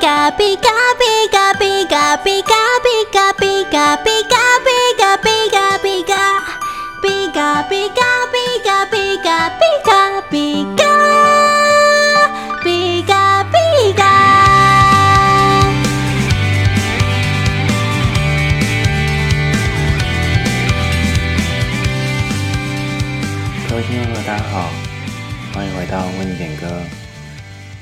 [0.00, 0.89] ピカピカ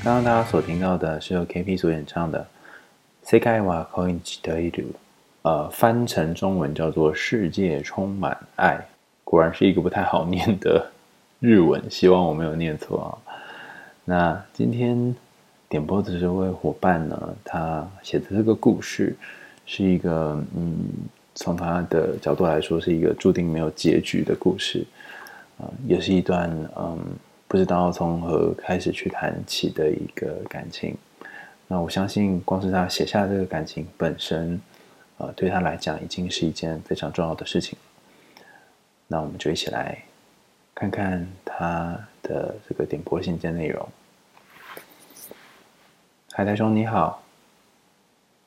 [0.08, 2.46] 刚刚大家所听到的是由 KP 所演唱的《
[3.30, 4.70] 世界はこんにちは》，
[5.42, 8.86] 呃，翻成中文叫做“世界充满爱”。
[9.24, 10.90] 果然是一个不太好念的
[11.40, 13.32] 日文，希望我没有念错啊。
[14.04, 15.16] 那今天
[15.68, 19.16] 点播的这位伙伴呢，他写的这个故事
[19.64, 20.76] 是一个，嗯，
[21.34, 24.84] 从他的角度来说，是一个注定没有结局的故事
[25.56, 26.98] 啊，呃，也是一段，嗯。
[27.48, 30.96] 不知道从何开始去谈起的一个感情，
[31.68, 34.60] 那我相信，光是他写下这个感情本身，
[35.18, 37.78] 呃，对他来讲已经是一件非常重要的事情。
[39.06, 40.02] 那我们就一起来
[40.74, 43.88] 看看他的这个点播信件内容。
[46.32, 47.22] 海苔兄你好，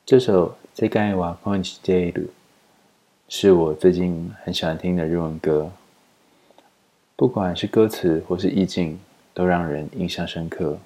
[0.05, 2.11] 这首《世界はこんにちは》
[3.29, 5.71] 是我最近很喜欢听的日文歌。
[7.22, 8.98] 不管是歌词或是意境，
[9.32, 10.76] 都让人印象深刻。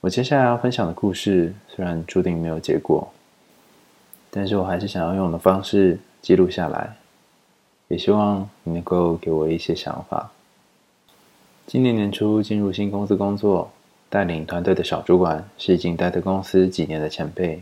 [0.00, 3.12] 我接下来要分享的故事，虽然注定没有结果，
[4.30, 6.96] 但是我还是想要用我的方式记录下来，
[7.88, 10.32] 也希望你能够给我一些想法。
[11.66, 13.70] 今年年初进入新公司工作，
[14.08, 17.60] 带领团队的小主管是已经待在公司几年的前辈。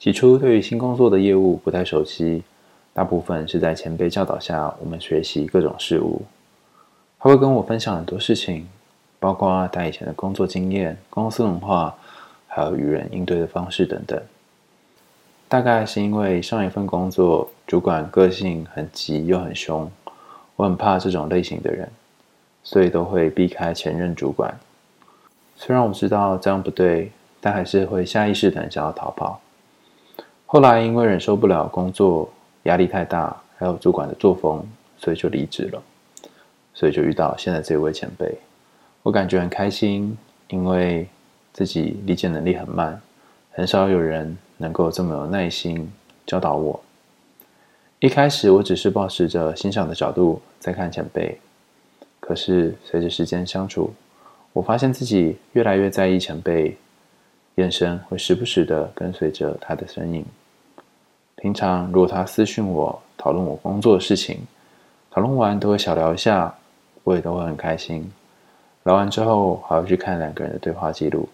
[0.00, 2.42] 起初对于新工作的业务不太熟悉，
[2.92, 6.22] 大部分是在前辈教导下，我们学习各种事物。
[7.26, 8.68] 他会跟我分享很多事情，
[9.18, 11.92] 包括他以前的工作经验、公司文化，
[12.46, 14.22] 还有与人应对的方式等等。
[15.48, 19.90] 大概是因为上一份工作主管个性很急又很凶，
[20.54, 21.90] 我很怕这种类型的人，
[22.62, 24.56] 所以都会避开前任主管。
[25.56, 27.10] 虽然我知道这样不对，
[27.40, 29.40] 但还是会下意识的想要逃跑。
[30.46, 32.30] 后来因为忍受不了工作
[32.62, 34.64] 压力太大，还有主管的作风，
[34.96, 35.82] 所以就离职了。
[36.78, 38.36] 所以就遇到现在这位前辈，
[39.02, 40.14] 我感觉很开心，
[40.48, 41.08] 因为
[41.54, 43.00] 自己理解能力很慢，
[43.50, 45.90] 很少有人能够这么有耐心
[46.26, 46.78] 教导我。
[48.00, 51.40] 一开始我只是抱持着欣赏的角度在看前辈，
[52.20, 53.94] 可是随着时间相处，
[54.52, 56.76] 我发现自己越来越在意前辈，
[57.54, 60.22] 眼神会时不时的跟随着他的身影。
[61.36, 64.40] 平常如果他私讯我讨论我工作的事情，
[65.10, 66.54] 讨论完都会小聊一下。
[67.06, 68.10] 我也都会很开心，
[68.82, 71.28] 聊完之后还要去看两个人的对话记录。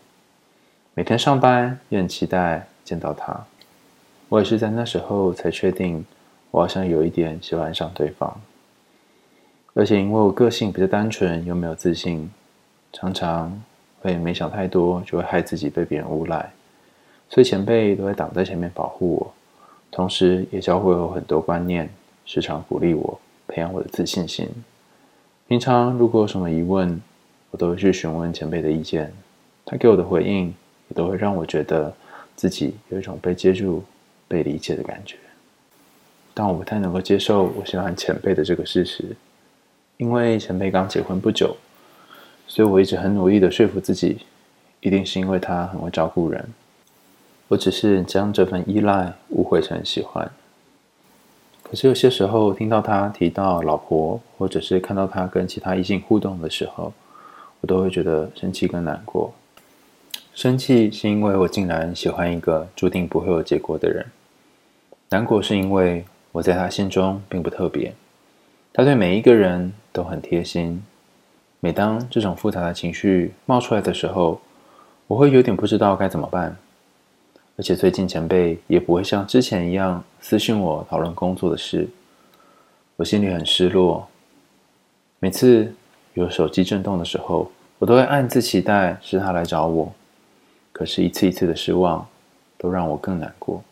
[0.93, 3.47] 每天上班也很期待见到他。
[4.29, 6.05] 我也是在那时候才确定，
[6.51, 8.39] 我好像有一点喜欢上对方。
[9.73, 12.31] 而且因为我个性比较单纯又没有自信，
[12.93, 13.59] 常常
[14.03, 16.53] 会没想太多，就会害自己被别人诬赖。
[17.31, 19.35] 所以前辈都会挡在前面保护我，
[19.91, 21.89] 同时也教会我很多观念，
[22.27, 23.19] 时常鼓励我，
[23.49, 24.47] 培养我的自信心。
[25.53, 26.99] 平常如果有什么疑问，
[27.51, 29.13] 我都会去询问前辈的意见，
[29.67, 30.47] 他给我的回应
[30.89, 31.95] 也都会让我觉得
[32.35, 33.85] 自己有一种被接住、
[34.27, 35.19] 被理解的感觉。
[36.33, 39.05] 但我不太能够接受我喜欢前辈的这个事实，
[39.99, 41.55] 因为前辈刚结婚不久，
[42.47, 44.21] 所以我一直很努力的说服自己，
[44.81, 46.43] 一定是因为他很会照顾人。
[47.49, 50.33] 我只是将这份依赖误会成喜欢。
[51.73, 56.93] 可是有些时候听到他提到老婆，或者是看到他跟其他异性互动的时候，
[57.63, 59.33] 我都会觉得生气跟难过。
[60.35, 64.05] 生气是因为我竟然喜欢一个注定不会有结果的人；
[65.09, 67.95] 难过是因为我在他心中并不特别。
[68.75, 70.85] 他对每一个人都很贴心。
[71.61, 74.43] 每当这种复杂的情绪冒出来的时候，
[75.07, 76.55] 我会有点不知道该怎么办。
[77.63, 81.89] 而且最近前辈也不会像之前一样私信我讨论工作的事，
[82.97, 84.09] 我心里很失落。
[85.21, 85.73] 每次
[86.15, 89.93] 有手机震动的时候，我都会暗自期待是他来找我，
[90.73, 92.05] 可是，一次一次的失望
[92.59, 93.63] 都让我更难过。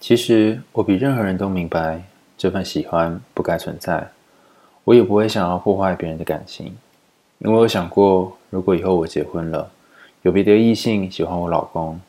[0.00, 2.02] 其实我比任何人都明白
[2.38, 4.08] 这份喜欢不该存在，
[4.84, 6.74] 我也不会想要破坏别人的感情，
[7.40, 9.70] 因为我想过，如果以后我结婚了，
[10.22, 12.00] 有别的异性喜欢我老公。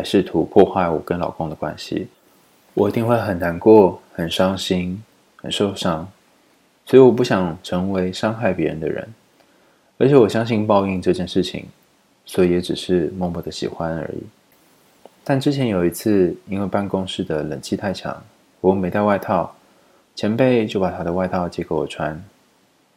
[0.00, 2.08] 还试图破坏我跟老公的关系，
[2.72, 5.02] 我一定会很难过、很伤心、
[5.36, 6.08] 很受伤，
[6.86, 9.06] 所以我不想成为伤害别人的人，
[9.98, 11.66] 而且我相信报应这件事情，
[12.24, 14.22] 所以也只是默默的喜欢而已。
[15.22, 18.22] 但之前有一次，因为办公室的冷气太强，
[18.62, 19.54] 我没带外套，
[20.14, 22.24] 前辈就把他的外套借给我穿。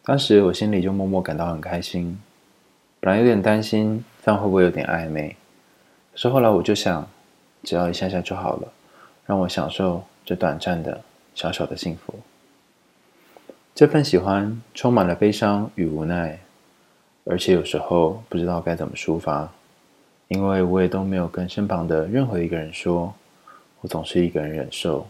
[0.06, 2.18] 当时我心里就默默感到很开心，
[3.02, 5.36] 本来有点担心这样会不会有点暧昧，
[6.14, 7.06] 可是后来我就想，
[7.64, 8.68] 只要一下下就好了，
[9.26, 11.02] 让我享受这短暂的
[11.36, 12.14] 小小的幸福。
[13.76, 16.40] 这份喜欢充满了悲伤与无奈，
[17.26, 19.52] 而且有时候不知道该怎么抒发，
[20.28, 23.14] 因为我也都没有跟身旁的任何一个人说，
[23.82, 25.08] 我总是一个人忍受，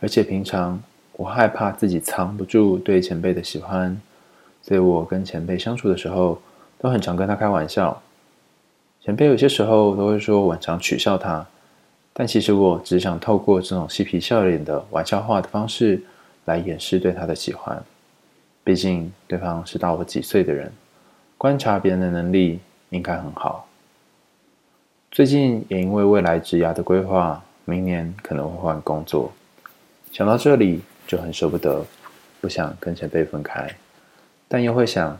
[0.00, 0.82] 而且平常。
[1.14, 4.00] 我害怕自己藏不住对前辈的喜欢，
[4.62, 6.40] 所以我跟前辈相处的时候，
[6.78, 8.00] 都很常跟他开玩笑。
[9.02, 11.46] 前辈有些时候都会说我常取笑他，
[12.12, 16.02] 但其实我只想透过这种嬉皮笑脸的玩笑话的方式
[16.44, 17.82] 来掩饰对他的喜欢。
[18.62, 20.72] 毕竟对方是大我几岁的人，
[21.38, 22.60] 观察别人的能力
[22.90, 23.66] 应该很好。
[25.10, 29.32] 最近也因为未来职涯的规划，明年可能会换工作。
[30.12, 30.82] 想到这里。
[31.06, 31.84] 就很舍不得，
[32.40, 33.68] 不想跟前辈分开，
[34.46, 35.18] 但又会想，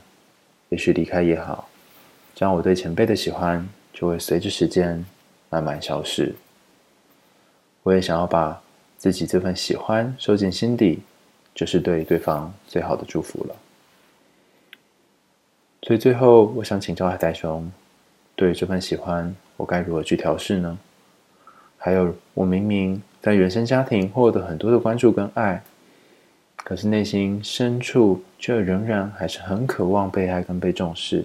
[0.69, 1.69] 也许离开也好，
[2.35, 5.05] 这样我对前辈的喜欢就会随着时间
[5.49, 6.35] 慢慢消失。
[7.83, 8.61] 我也想要把
[8.97, 11.01] 自己这份喜欢收进心底，
[11.55, 13.57] 就是对对方最好的祝福了。
[15.83, 17.71] 所以最后，我想请教海苔熊，
[18.37, 20.79] 对这份喜欢，我该如何去调试呢？
[21.79, 25.63] 还有，我明明在原生家庭获得很多的关注跟爱。
[26.57, 31.25] 可是内心深处却仍然还是很渴望被爱跟被重视。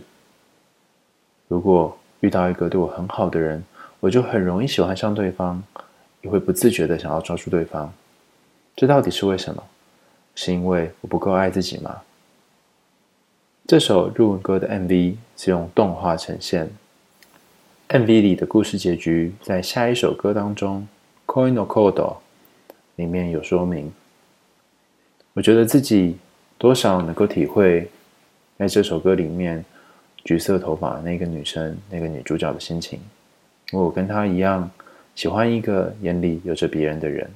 [1.48, 3.64] 如果遇到一个对我很好的人，
[4.00, 5.62] 我就很容易喜欢上对方，
[6.22, 7.94] 也会不自觉地想要抓住对方。
[8.76, 9.64] 这到底是为什么？
[10.34, 12.02] 是因为我不够爱自己吗？
[13.68, 16.70] 这首日文歌的 MV 是用动画呈现
[17.90, 20.88] ，MV 里的故事结局在下一首歌当中
[21.34, 21.94] 《Koi no Code》
[22.98, 23.92] 里面有说明。
[25.34, 26.18] 我觉得自己
[26.58, 27.90] 多少能够体会，
[28.58, 29.66] 在这首歌里面，
[30.26, 33.00] 橘色头发那个女生，那个女主角的心情。
[33.72, 34.70] 我跟她一样，
[35.16, 37.30] 喜欢一个眼里有着别人的人。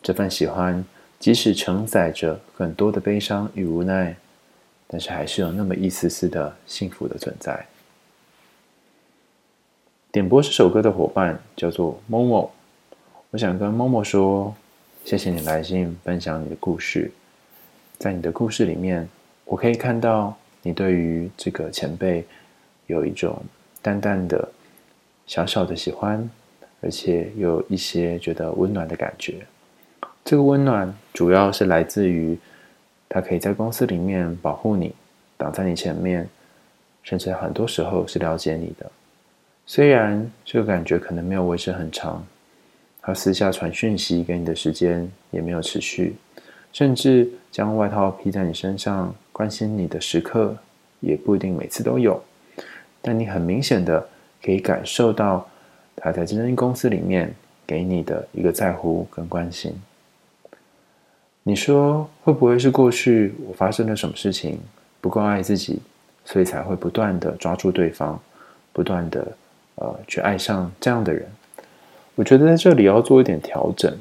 [0.00, 0.84] 这份喜欢，
[1.18, 4.14] 即使承载着很多的悲伤与无奈，
[4.86, 7.66] 但是还是有那么一丝丝的幸福的存在。
[10.12, 12.50] 点播这首歌的伙伴叫做 Momo，
[13.30, 14.54] 我想跟 Momo 说。
[15.04, 17.10] 谢谢你来信分享你的故事，
[17.98, 19.08] 在你的故事里面，
[19.46, 22.24] 我可以看到你对于这个前辈
[22.86, 23.42] 有一种
[23.80, 24.48] 淡淡的、
[25.26, 26.28] 小小的喜欢，
[26.80, 29.46] 而且有一些觉得温暖的感觉。
[30.24, 32.38] 这个温暖主要是来自于
[33.08, 34.94] 他可以在公司里面保护你，
[35.36, 36.28] 挡在你前面，
[37.02, 38.90] 甚至很多时候是了解你的。
[39.64, 42.26] 虽然这个感觉可能没有维持很长。
[43.00, 46.14] 他私下传讯息给你的时间也没有持续，
[46.74, 50.56] 甚至将外套披在你身上，关心你的时刻
[50.98, 52.20] 也不一定每次都有。
[53.00, 54.04] 但你很明显的
[54.42, 55.48] 可以感受到
[55.94, 57.32] 他在这间公司里面
[57.64, 59.72] 给你的一个在乎跟关心。
[61.44, 64.58] 你说会不会是过去我发生了什么事情，
[65.00, 65.78] 不够爱自己，
[66.24, 68.20] 所以才会不断的抓住对方，
[68.72, 69.24] 不断的
[69.76, 71.24] 呃去爱上这样的人？
[72.16, 73.96] 我觉得在这里要做一点调整。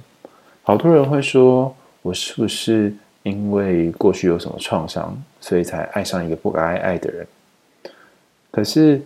[0.63, 5.15] 好多人会说，我是不是因为过去有什么创伤，
[5.47, 7.25] 所以才爱上一个不该爱，的人？
[8.51, 8.99] 可是，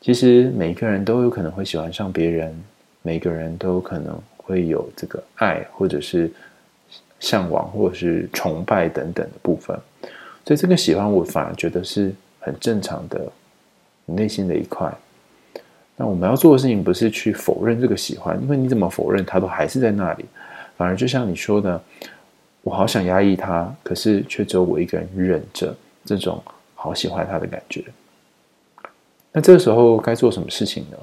[0.00, 2.58] 其实每一个人都有可能会喜欢上别人，
[3.02, 6.32] 每个人都有可能会有这个爱，或者是
[7.20, 9.78] 向往，或者是崇拜等等的部分。
[10.46, 13.30] 所以，这个喜欢我反而觉得是很正常的，
[14.06, 14.90] 内心的一块。
[15.94, 20.24] 那我们要做的事情不是去否认这个喜欢，因为你怎么否认，它都还是在那里。
[20.74, 21.78] 反而就像你说的，
[22.62, 26.42] 我好想压抑它，可是却只有我一个人忍着这种
[26.74, 27.84] 好喜欢他的感觉。
[29.32, 30.96] 那这个时候该做什么事情呢？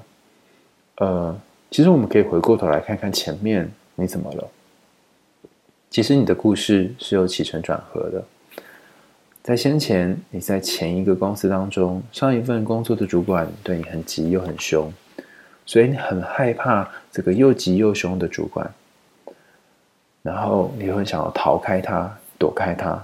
[0.98, 1.40] 呃，
[1.72, 4.48] 其实我们可以回过头来看看前面你怎么了。
[5.90, 8.24] 其实你的故事是有起承转合的。
[9.42, 14.94] 在先前，你在前一个公司当中，上一份工作的主管对你很急又很凶，
[15.66, 18.72] 所以你很害怕这个又急又凶的主管，
[20.22, 23.04] 然后你会想要逃开他，躲开他。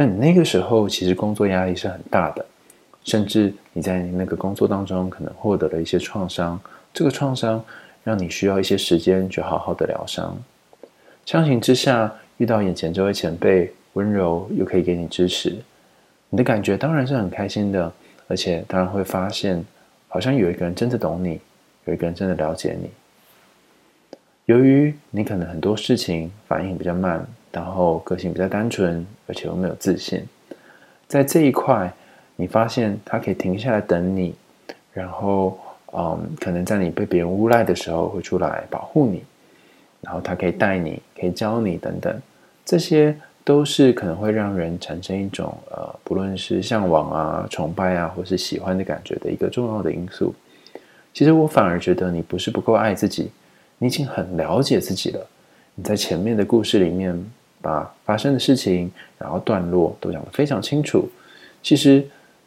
[0.00, 2.46] 那你那个时候其实工作压力是很大的，
[3.02, 6.60] 甚至你在那个工作当中可能获得了一些创伤，
[6.94, 7.60] 这个创伤
[8.04, 10.38] 让你需要一些时间去好好的疗伤。
[11.26, 13.72] 相形之下，遇到眼前这位前辈。
[13.94, 15.56] 温柔又可以给你支持，
[16.28, 17.92] 你的感觉当然是很开心的，
[18.28, 19.64] 而且当然会发现，
[20.06, 21.40] 好像有一个人真的懂你，
[21.86, 22.90] 有一个人真的了解你。
[24.44, 30.22] 由于你可能很多事情反应比较慢，然后个性比较单纯，而且又没有自信，
[31.06, 31.92] 在这一块，
[32.36, 34.34] 你发现他可以停下来等你，
[34.92, 35.58] 然后，
[35.92, 39.22] 嗯，可能在你被别人诬赖的时候会出来保护你，
[40.00, 42.20] 然后他可以带你，可以教你等等，
[42.64, 50.34] 这些都是可能会让人产生一种呃，不论是向往啊、崇拜啊，或是喜欢的感觉的一个重要的因素。
[51.14, 53.30] 其实我反而觉得你不是不够爱自己。
[53.80, 55.24] 你已经很了解自己了。
[55.76, 57.16] 你在前面的故事里面
[57.68, 61.06] 把发生的事情，然后段落都讲得非常清楚。
[61.62, 62.02] 其实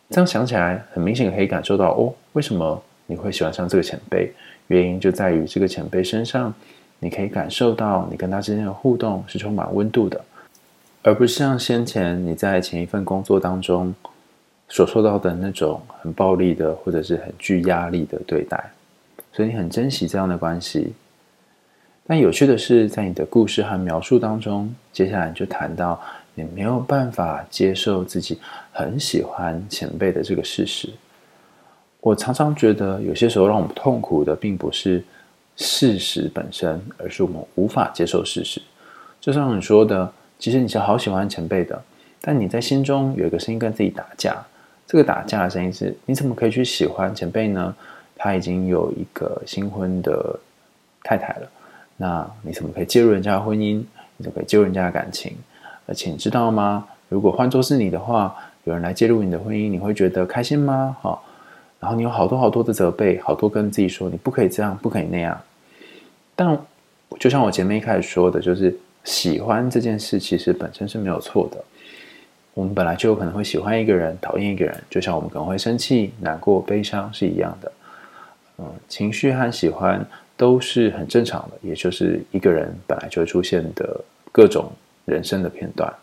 [0.10, 4.32] 这样想起来，很明显可以感受到哦，为什么你会喜欢上这个前辈？
[4.68, 6.52] 原因就在于这个前辈身上，
[7.00, 10.20] 你可以感受到你跟他之间的互动是充满温度的，
[11.04, 13.94] 而不是像先前你在前一份工作当中
[14.70, 18.72] 所受到的那种很暴力的或者是很具压力的对待。
[19.34, 20.94] 所以你很珍惜这样的关系。
[22.12, 25.98] 但有趣的是，在你的故事和描述当中，接下来就谈到
[26.36, 28.38] 你没有办法接受自己
[28.74, 30.90] 很喜欢前辈的这个事实。
[32.02, 35.02] 我常常觉得，有些时候让我们痛苦的，并不是
[35.56, 38.62] 事实本身，而是我们无法接受事实。
[39.22, 41.82] 就像你说的，其实你是好喜欢前辈的，
[42.20, 44.36] 但你在心中有一个声音跟自己打架。
[44.86, 47.74] 这个打架的声音是：你怎么可以去喜欢前辈呢？
[48.18, 50.38] 他已经有一个新婚的
[51.06, 51.50] 太太了。
[51.98, 53.84] 那你怎么可以介入人家的婚姻？
[54.18, 55.36] 你怎么可以介入人家的感情？
[55.88, 56.88] 而且你知道吗？
[57.10, 60.96] 如果换作是你的话，有人来介入你的婚姻，你会觉得开心吗？
[61.02, 61.20] 哈，
[61.80, 65.40] 然后你有好多好多的责备，好多跟自己说你不可以这样，不可以那样。
[66.36, 66.58] 但
[67.20, 71.58] 就像我前面一开始说的，就是喜欢这件事其实本身是没有错的。
[72.54, 77.72] 我们本来就有可能会喜欢一个人，讨厌一个人，就像我们可能会生气、难过、悲伤是一样的。
[78.60, 80.06] 嗯，情绪和喜欢。
[80.42, 84.72] 都是很正常的，也就是一个人本来就会出现的各种
[85.06, 85.94] 人生的片段。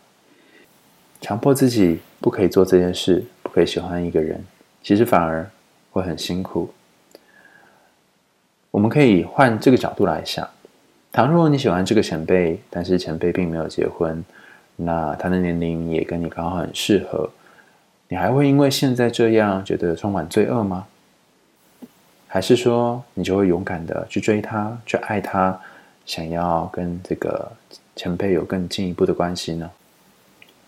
[1.19, 4.41] 强迫自己不可以做这件事，不可以喜欢一个人，
[4.81, 5.45] 其实反而
[5.91, 6.73] 会很辛苦。
[8.71, 10.49] 我们可以换这个角度来想：
[11.11, 14.23] 倘若你喜欢这个前辈，但是前辈并没有结婚，
[14.77, 17.29] 那他的年龄也跟你刚好很适合，
[18.07, 20.87] 你还会因为现在这样觉得充满罪恶吗？
[22.31, 25.59] 还是说，你就会勇敢的去追他，去爱他，
[26.05, 27.51] 想要跟这个
[27.95, 29.67] 前辈有更进一步的关系呢？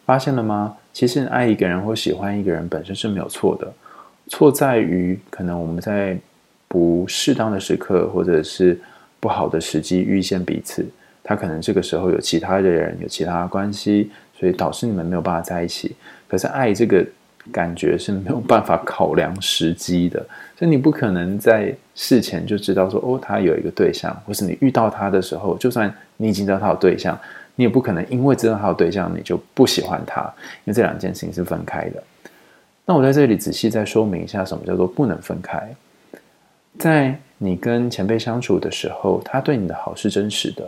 [0.04, 0.76] 发现了吗？
[0.92, 3.72] 其实爱一个人或喜欢一个人本身是没有错的，
[4.28, 6.18] 错在于可能我们在
[6.68, 8.82] 不适当的时刻或者是
[9.20, 10.84] 不好的时机遇见彼此，
[11.24, 15.96] 他可能这个时候有其他的人，有其他的关系，所以导致你们没有办法在一起。
[16.28, 17.06] 可是爱这个。
[17.52, 20.20] 感觉是没有办法考量时机的，
[20.60, 27.18] 所以你不可能在事前就知道说，哦，他有一个对象，或是你遇到他的时候，就算你已经知道他有对象，
[27.56, 30.22] 你也不可能因为知道他有对象，你就不喜欢他，
[30.66, 32.04] 因为这两件事情是分开的。
[32.86, 35.74] 那我在这里仔细再说明一下，什么叫做不能分开？
[36.78, 40.64] 在你跟前辈相处的时候，他对你的好是真实的，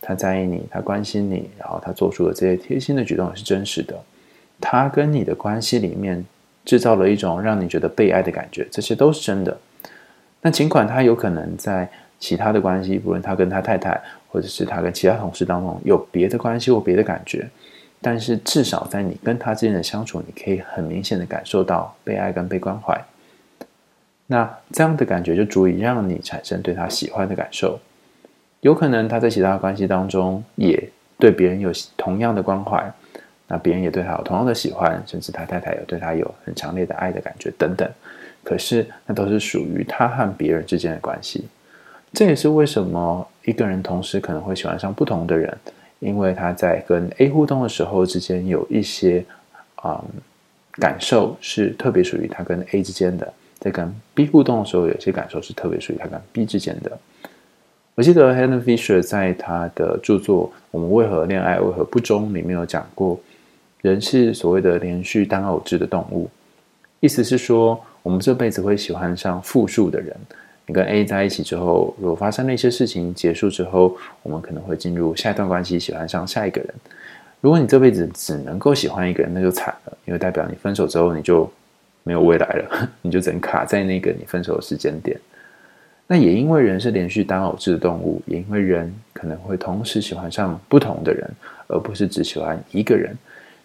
[0.00, 3.94] 他在意你，他关心你，然后他做出的这些贴心的举动也是真实的。
[4.60, 6.24] 他跟你的关系里面
[6.64, 9.56] 制造了一种让你觉得被爱的感觉，这些都是真的。
[10.42, 11.88] 那尽管他有可能在
[12.18, 17.48] 其他的关系，不论他跟他太太，或者是他跟其他同事当中有别的关系或别的感觉，
[18.00, 23.00] 但是至少在你跟他之间的相处，你可以很明显的感受到被爱跟被关怀。
[24.26, 27.80] 那这样的感觉就足以让你产生对他喜欢的感受。
[28.60, 32.92] 有可能他在其他关系当中也对别人有同样的关怀。
[33.48, 37.90] 那别人也对他有同样的喜欢，甚至他太太有对他有很强烈的爱的感觉等等。
[38.44, 41.48] 可是那都是属于他和别人之间的关系。
[42.12, 45.54] 这也是为什么一个人同时可能会喜欢上不同的人，
[45.98, 49.24] 因为他在跟 A 互动的时候之间有一些
[49.84, 49.98] 嗯
[50.72, 56.98] 感受是特别属于他跟 A 之间的，在跟 B 互动的时候有些感受是特别属于他跟 B 之间的。
[57.94, 63.18] 我记得 Helen Fisher 在他的著作《我们为何恋爱为何不忠》里面有讲过。
[63.80, 66.28] 人是所谓的连续单偶制的动物，
[67.00, 70.14] 意思是说，我们这辈子会喜欢上复数的人。
[70.66, 76.74] 你跟 A 在一起之后，如果发生了一些事情结束之后，我们可能会进入下一段关系，喜欢上下一个人。
[77.40, 81.50] 如果你这辈子只能够喜欢一个人，那就惨了，因为代表你分手之后你就
[82.02, 85.18] 没有未来了， 你就只能卡在那个你分手的时间点。
[86.06, 91.30] 那也因为人是连续单偶制的动物，也因为人可能会同时喜欢上不同的人，
[91.68, 93.16] 而不是只喜欢一个人。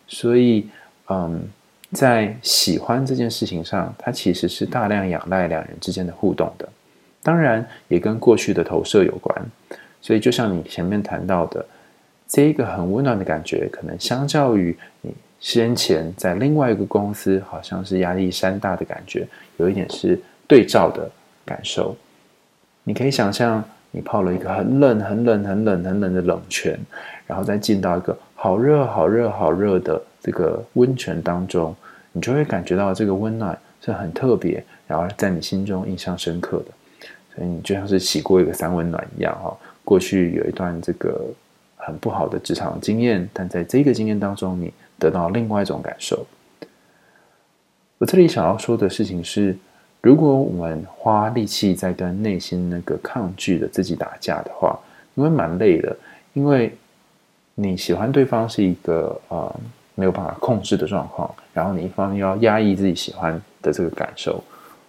[0.08, 0.68] 所以，
[1.10, 1.42] 嗯，
[1.92, 6.68] 在喜欢这件事情上，它其实是大量仰赖两人之间的互动的。
[7.22, 9.46] 当然也跟过去的投射有关。
[10.02, 11.66] 所以，就像你前面谈到的，
[12.28, 19.26] 这一个很温暖的感觉，可能相较于你先前在另外一个公司，好像是压力山大的感觉，
[19.58, 21.10] 有一点是对照的
[21.46, 21.96] 感受。
[22.84, 26.78] 你可以想象，你泡了一个很冷、很冷、很冷、很冷的冷泉，
[27.26, 31.74] 然后再进到一个好热、好热、好热的这个温泉当中，
[32.12, 36.66] 你就会感觉到这个温暖是很特别，然后在你心中印象深刻的。
[37.34, 39.56] 所以你就像是洗过一个三温暖一样，哈。
[39.86, 41.26] 过去有一段这个
[41.78, 46.26] 很不好的职场经验，但在这个经验当中，你得到另外一种感受。
[48.00, 49.56] 我这里想要说的事情是，
[50.02, 54.78] 如果我们花力气在跟内心那个抗拒的自己打架的话，
[55.14, 55.96] 你会蛮累的，
[56.34, 56.76] 因为
[57.56, 59.56] 你喜欢对方是一个呃
[59.96, 64.44] 没有办法控制的状况，然后你一方又要压抑自己喜欢的这个感受，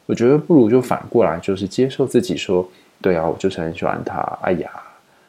[0.07, 2.69] 我觉得不如就反过来，就是接受自己说。
[3.01, 4.19] 对啊，我就是很喜欢他。
[4.41, 4.71] 哎呀，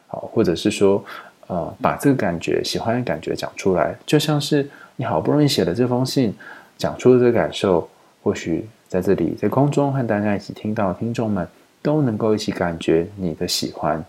[0.08, 1.04] 好，或者是说，
[1.48, 4.65] 呃，把这个感觉、喜欢的感觉讲出来，就像是
[4.96, 6.34] 你好不容易写了这封信，
[6.77, 7.89] 讲出了这个感受，
[8.24, 11.46] 或许在这里在空中和大家一起听到，听众们
[11.82, 14.01] 都能够一起感觉你的喜欢。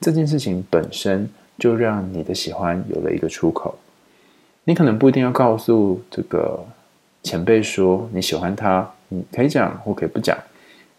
[0.00, 1.28] 这件事情本身
[1.60, 3.78] 就让你的喜欢有了一个出口。
[4.64, 6.58] 你可能不一定要告诉这个
[7.22, 10.36] 前辈说你喜欢他，你可以讲或可以不讲。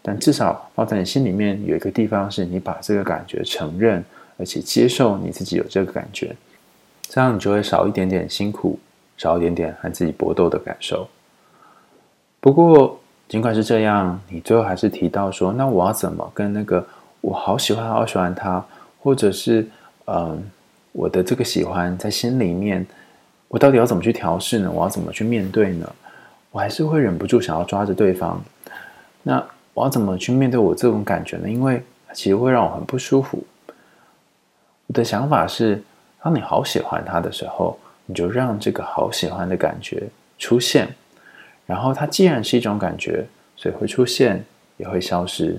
[0.01, 4.03] 但至少放在你心里面有一个地方，是你把这个感觉承认，
[4.37, 6.35] 而且接受你自己有这个感觉，
[7.03, 8.79] 这样你就会少一点点辛苦，
[9.17, 11.07] 少一点点和自己搏斗的感受。
[12.39, 12.99] 不过，
[13.29, 16.83] 尽管是这样，你最后还是提到说：“那我要怎么跟那个
[17.21, 18.65] 我好喜欢、好喜欢他，
[19.03, 19.67] 或者是
[20.05, 20.43] 嗯，
[20.91, 22.85] 我的这个喜欢在心里面，
[23.47, 24.71] 我到底要怎么去调试呢？
[24.71, 25.91] 我要怎么去面对呢？
[26.51, 28.43] 我还是会忍不住想要抓着对方。”
[29.23, 29.43] 那。
[29.73, 31.49] 我要怎么去面对我这种感觉呢？
[31.49, 31.81] 因为
[32.11, 33.41] 其实会让我很不舒服。
[34.87, 35.81] 我的想法是，
[36.21, 40.03] 当你好喜欢他的时候，你就让这个好喜欢的感觉
[40.37, 40.93] 出现。
[41.65, 43.25] 然后它既然是一种感觉，
[43.55, 44.43] 所以会出现，
[44.75, 45.57] 也会消失。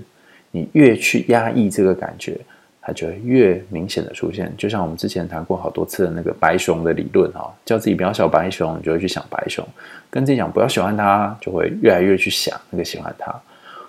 [0.50, 2.38] 你越去压抑这个感觉，
[2.82, 4.52] 它就会越明显的出现。
[4.58, 9.64] 就像我们之前谈过好多次的那个白熊的理论哈，叫自己不要小白熊，你就会去想白熊；
[10.10, 13.32] 跟自己讲不要喜欢他，就会越来越去想那个喜欢他。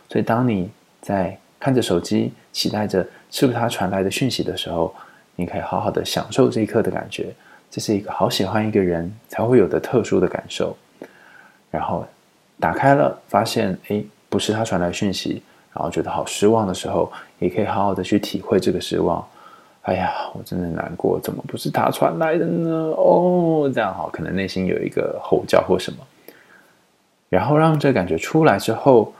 [0.08, 0.69] 所以，当你
[1.01, 4.93] 在看着手机，期待着是不是他传来的讯息的时候，
[5.36, 7.34] 你可以好好的享受这一刻的感觉。
[7.71, 10.77] 这是一个好喜欢一个人才会有的特殊的感受。
[11.71, 12.06] 然后
[12.60, 15.41] 打开了，发现诶，不是他传来讯息，
[15.73, 19.25] 然后觉得好失望的时候，也可以好好的去体会这个失望。
[19.83, 22.69] 哎呀，我真的难过，怎么不是他传来的呢？
[22.97, 25.99] 哦，这样好，可能内心有一个吼叫或什么。
[27.29, 29.13] 然后让这感觉出来之后。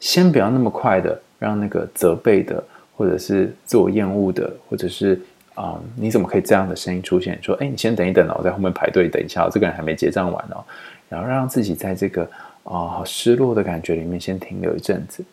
[0.00, 2.62] 先不要那么快的让那个责备的，
[2.96, 5.20] 或者是自我厌恶的，或者是
[5.56, 7.36] 啊、你怎么可以这样的声音出现？
[7.42, 10.62] 说，哎，你先等一等哦，我在后面排队等一下，这个人还没结账完哦。
[11.08, 12.22] 然后让自己在这个
[12.62, 15.24] 啊、好失落的感觉里面先停留一阵子，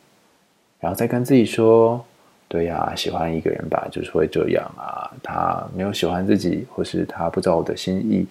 [0.79, 2.03] 然后再跟自己说，
[2.47, 5.09] 对呀，喜欢一个人吧，就是会这样啊。
[5.23, 8.27] 他没有喜欢自己，或是他不知道我的心意，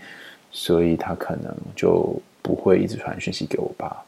[0.52, 4.04] 所以他可能就不会一直传讯息给我吧。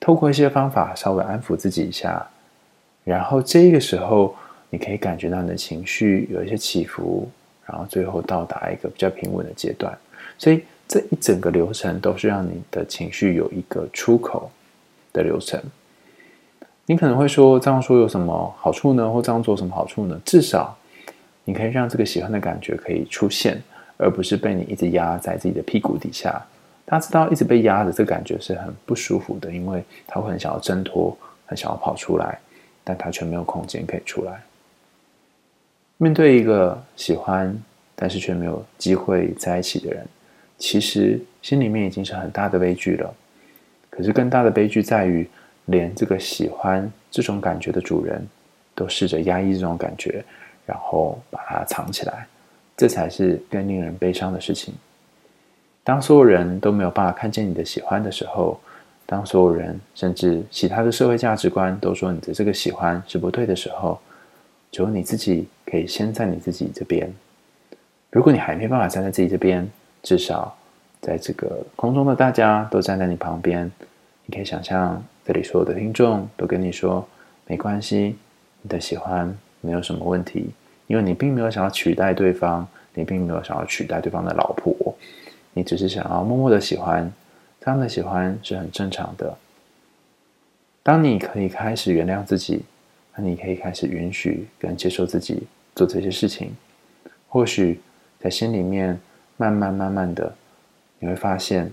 [0.00, 2.26] 透过一些方法稍微安抚自己一下，
[3.04, 4.34] 然后这个时候
[4.68, 7.28] 你可以感觉到你的情绪有一些起伏，
[7.64, 9.96] 然后最后到达一个比较平稳的阶段。
[10.36, 14.50] 所以这一整个流程都是让你的情绪有一个出口
[15.12, 15.60] 的流程。
[16.86, 19.10] 你可能会说，这样说有什么好处呢？
[19.10, 20.18] 或这样做什么好处呢？
[20.24, 20.76] 至少
[21.44, 23.60] 你可以让这个喜欢的感觉可以出现，
[23.96, 26.40] 而不是被你一直压在自己的屁股底下。
[26.86, 32.38] 他知道一直被压着，这感觉是很不舒服的，因为他会很想要挣脱，很想要跑出来，
[32.84, 34.40] 但他却没有空间可以出来。
[35.98, 37.56] 面对一个喜欢
[37.96, 40.06] 但是却没有机会在一起的人，
[40.58, 43.12] 其实心里面已经是很大的悲剧了。
[43.90, 45.28] 可是更大的悲剧在于，
[45.66, 48.26] 连这个喜欢这种感觉的主人
[48.74, 50.24] 都试着压抑这种感觉，
[50.64, 52.26] 然后把它藏起来，
[52.76, 54.74] 这才是更令人悲伤的事情。
[55.84, 58.58] 当所有人都没有办法看见你的喜欢的时候，
[59.06, 64.00] 当所有人甚至其他的社会价值观都说你的这个喜欢是不对的时候，
[64.72, 67.12] 只有你自己可以先在你自己这边。
[68.10, 69.68] 如果你还没办法站在自己这边，
[70.02, 70.56] 至少
[71.00, 73.70] 在这个空中的大家都站在你旁边，
[74.24, 77.04] 你可以想象这里所有的听众都跟你说：
[77.48, 78.16] 没关系，
[78.62, 80.50] 你的喜欢没有什么问题，
[80.86, 84.72] 因为你并没有想要取代对方，你并没有想要取代对方的老婆。
[85.52, 87.12] 你只是想要默默的喜欢，
[87.60, 89.36] 这样的喜欢是很正常的。
[90.84, 92.62] 当你可以开始原谅自己，
[93.16, 95.42] 那你可以开始允许跟接受自己
[95.74, 96.54] 做这些事情。
[97.26, 97.80] 或许
[98.20, 98.96] 在心里面
[99.36, 100.32] 慢慢慢慢的，
[101.00, 101.72] 你会发现，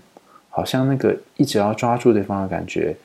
[0.50, 2.96] 好像那个一直要抓住对方的感觉，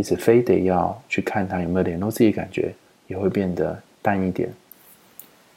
[0.00, 2.74] 一直非得要去看他有没有联络自己感觉，
[3.06, 4.50] 也会变得淡一点。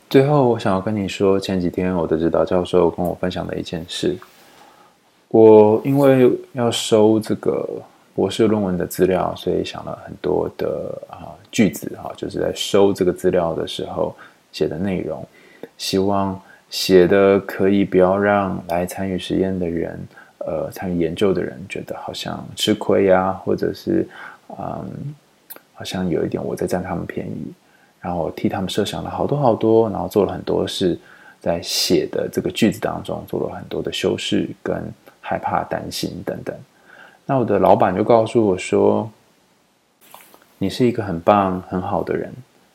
[0.09, 4.17] 最后，我想要跟你说，前几天我的指导教授跟我分享的一件事。
[5.29, 7.67] 我因为要收这个
[8.13, 14.13] 博士论文的资料，所以想了很多的啊句子哈，就是在收这个资料的时候
[14.51, 15.25] 写的内容，
[15.77, 16.37] 希望
[16.69, 19.99] 写的可以不要让来参与实验的人，
[20.45, 24.07] 呃，参与研究的人觉得好像吃亏呀，或者是
[24.59, 25.15] 嗯，
[25.73, 27.53] 好像有一点我在占他们便宜，
[27.99, 30.99] 然后替他们设想了好多好多，然后做了很多事，
[31.39, 34.83] 在写的这个句子当中做了很多的修饰跟。
[35.25, 36.53] 害怕、担心等等，
[37.25, 39.09] 那我的老板就告诉我说
[40.59, 42.29] ：“你是一个很棒、很好的人，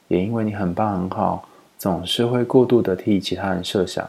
[0.09, 4.09] 也因为你很棒、很好，总是会过度的替其他人设想，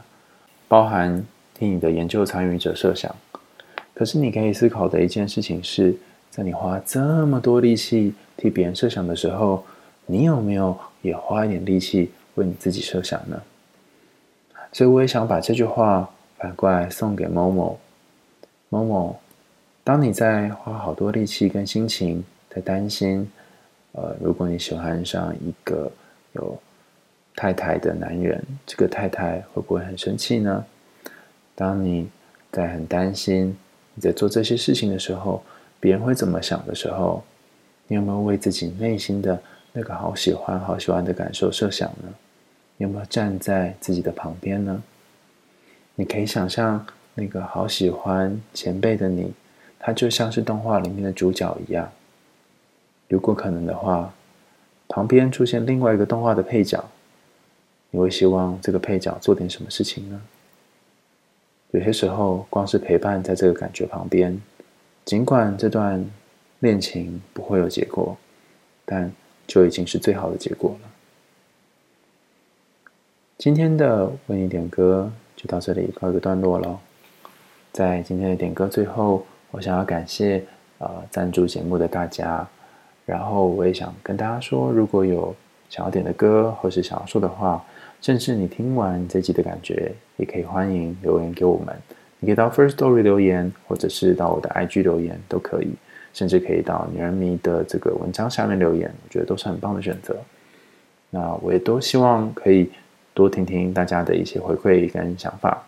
[0.70, 1.22] 包含
[1.54, 3.14] 替你的研究参与者设想。
[3.94, 5.94] 可是你可以思考的一件事情是，
[6.40, 9.62] 在你花这么多力气替别人设想的时候，
[10.06, 13.42] 你有没有也花一点力气为你自己设想呢？
[14.72, 17.78] 所以我也想把这句话反过来送给某某。”
[18.72, 19.20] 某某，
[19.84, 23.30] 当你在花好多力气跟心情在担心，
[23.92, 25.92] 呃，如果你喜欢上一个
[26.32, 26.58] 有
[27.36, 30.66] 太太的男人，这个太太会不会很生气呢？
[31.54, 32.08] 当你
[32.50, 33.58] 在很担心
[33.94, 35.44] 你在做这些事情的时候，
[35.80, 37.24] 别人会怎么想的时候，
[37.88, 39.42] 你有没有为自己内心的
[39.74, 42.14] 那个好喜欢、好喜欢的感受设想呢？
[42.78, 44.84] 你有没有站在自己的旁边呢？
[45.96, 46.86] 你可以想象。
[47.16, 49.34] 那个好喜欢前辈的你，
[49.78, 51.92] 他就像是动画里面的主角一样。
[53.10, 54.14] 如果可能的话，
[54.88, 56.82] 旁边出现另外一个动画的配角，
[57.90, 60.22] 你会希望这个配角做点什么事情呢？
[61.72, 64.42] 有些时候，光是陪伴在这个感觉旁边，
[65.06, 66.06] 尽管这段
[66.60, 68.16] 恋情不会有结果，
[68.86, 69.12] 但
[69.48, 70.90] 就已经是最好的结果了。
[73.38, 76.80] 今天的为你点歌就到这里告一个段落了。
[77.72, 80.44] 在今天的点歌最后，我想要感谢
[80.80, 82.46] 呃赞助节目的大家，
[83.06, 85.34] 然后我也想跟大家说，如果有
[85.70, 87.64] 想要点的歌或是想要说的话，
[88.02, 91.76] 甚至你听完这集的感觉，也可以欢迎留言给我们。
[92.21, 95.69] 你可以到 Firstory 留言，或者是到我的 IG 留言都可以，
[96.13, 100.17] 甚至可以到女人迷的这个文章下面留言，我觉得都是很棒的选择。
[101.11, 102.71] 那我也都希望可以
[103.13, 105.63] 多听听大家的一些回馈跟想法。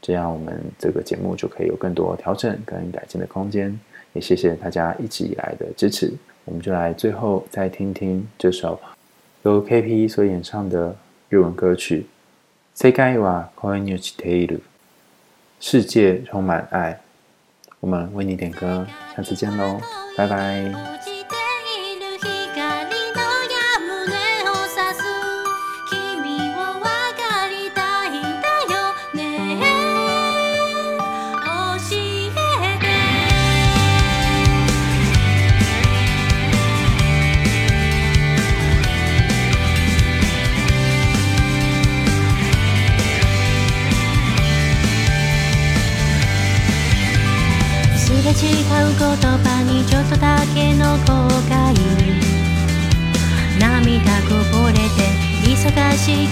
[0.00, 3.78] 这样，我们这个节目就可以有更多调整跟改进的空间。
[4.14, 6.12] 也谢谢大家一直以来的支持。
[6.44, 8.80] 我们就来最后再听听这首
[9.42, 10.96] 由 KP 所演唱的
[11.28, 12.06] 日文歌曲《
[12.80, 14.56] 世界は恋に落ちている》，
[15.65, 16.99] 世界充满爱。
[17.79, 19.79] 我们为你点歌，下次见喽，
[20.17, 21.12] 拜拜。
[56.03, 56.27] しい